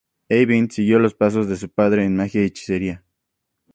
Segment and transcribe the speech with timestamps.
[0.31, 3.03] Eyvind siguió los pasos de su padre en magia y hechicería.